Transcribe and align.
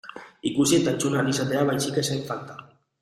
Ikusi 0.51 0.75
eta 0.79 0.93
entzun 0.93 1.17
ahal 1.19 1.29
izatea 1.33 1.67
baizik 1.71 2.01
ez 2.03 2.05
zen 2.15 2.25
falta. 2.31 2.57